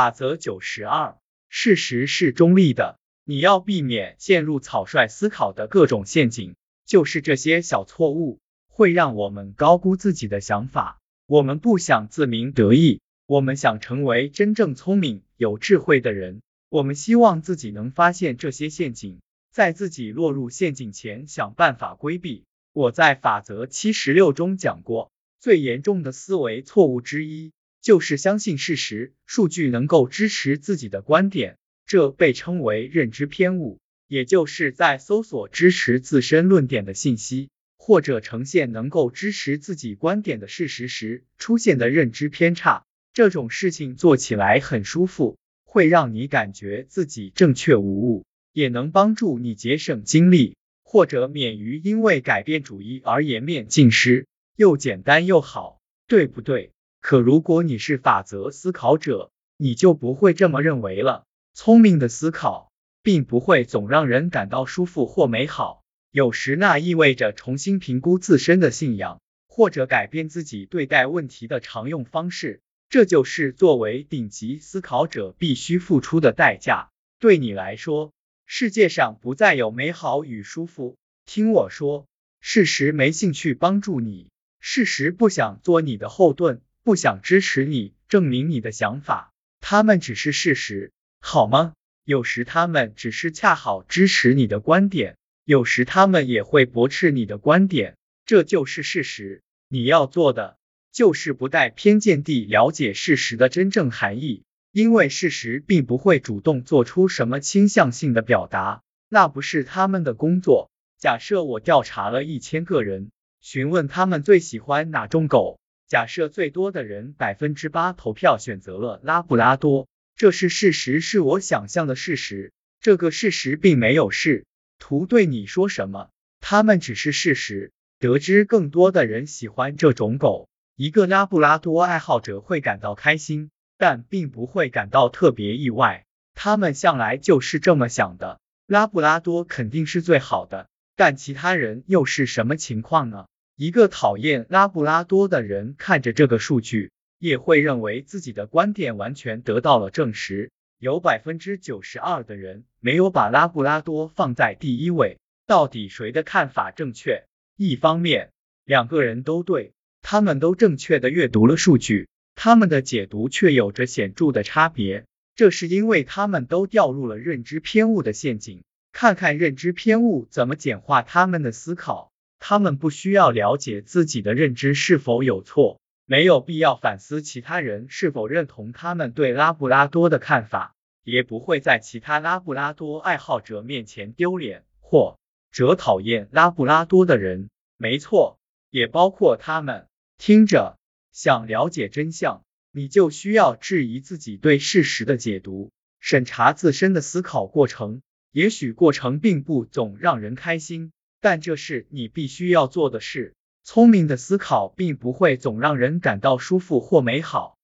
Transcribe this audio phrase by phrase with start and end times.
[0.00, 1.18] 法则九十二，
[1.50, 10.98] 事实是中立的，你要避免陷入草率思考的各种陷阱，就是这些小错误会让我们高估自己的想法。
[11.26, 16.40] 我们不想自鸣得意，我们想成为真正聪明、有智慧的人。
[16.70, 19.20] 我们希望自己能发现这些陷阱，
[19.52, 22.44] 在自己落入陷阱前想办法规避。
[22.72, 27.52] 我在法则七十六中讲过，最严重的思维错误之一。
[27.82, 31.56] 就是相信事实，数据能够支持自己的观点，
[31.86, 42.84] 这被称为认知偏误，也就是在搜索支持自身论点的信息，或者呈现能够支持自己观点的事实时出现的认知偏差。
[43.12, 56.70] 这种事情做起来很舒服，会让你感觉自己正确无误，也能帮助你节省精力，或者免于因为改变主意而颜面尽失，又简单又好，对不对？
[57.00, 61.24] 可如果你是法则思考者，你就不会这么认为了。
[61.54, 62.70] 聪明的思考
[63.02, 72.60] 并不会总让人感到舒服或美好，有时那意味着重新评估自身的信仰，或者改变自己对待问题的常用方式。
[72.88, 76.90] 这就是作为顶级思考者必须付出的代价。
[77.18, 78.12] 对你来说，
[78.46, 80.96] 世界上不再有美好与舒服。
[81.24, 82.06] 听我说，
[82.40, 84.28] 事实没兴趣帮助你，
[84.58, 86.62] 事实不想做你的后盾。
[86.82, 91.74] 不想支持你，证明你的想法，他们只是事实，好吗？
[92.04, 99.42] 有时他们只是恰好支持你的观点，有时他们也会驳斥你的观点，这就是事实。
[99.68, 100.56] 你要做的
[100.90, 110.70] 就是不带偏见地了解事实的真正含义，因为事实并不会主动做出什么倾向性的表达，那不是他们的工作。
[110.98, 115.59] 假设我调查了一千个人，询问他们最喜欢哪种狗。
[115.90, 122.52] 假设最多的人百分之八投票选择了拉布拉多，这是事实，是我想象的事实。
[122.80, 124.46] 这个事实并没有试
[124.78, 127.72] 图对你说什么，他们只是事实。
[127.98, 136.04] 得知更多的人喜欢这种狗，一个拉布拉多爱好者会感到开心，但并不会感到特别意外。
[136.34, 138.38] 他们向来就是这么想的。
[138.68, 143.26] 拉布拉多肯定是最好的，但其他人又是什么情况呢？
[143.60, 150.50] 一个讨厌拉布拉多的人看着这个数据，也会认为自己的观点完全得到了证实。
[150.78, 155.18] 有百分之九十二的人没有把拉布拉多放在第一位。
[155.46, 157.24] 到底谁的看法正确？
[157.54, 158.30] 一方面，
[158.64, 165.04] 两个人都对，他们都正确的阅读了数据，他们的解读却有着显著的差别。
[165.34, 168.62] 这是因为他们都掉入了认知偏误的陷阱。
[168.90, 172.09] 看看认知偏误怎么简化他们的思考。
[172.40, 180.74] 他们不需要了解自己的认知是否有错，没有必要反思其他人是否认同他们对拉布拉多的看法，
[181.04, 185.18] 也不会在其他拉布拉多爱好者面前丢脸，或
[185.52, 187.50] 者讨厌拉布拉多的人。
[187.76, 188.40] 没错，
[188.70, 189.86] 也包括他们。
[190.18, 190.78] 听着，
[191.12, 192.42] 想了解真相，
[192.72, 198.00] 你就需要质疑自己对事实的解读，审查自身的思考过程。
[198.32, 200.92] 也许过程并不总让人开心。
[201.20, 203.34] 但这是你必须要做的事。
[203.62, 207.58] 聪明的思考并不会总让人感到舒服或美好，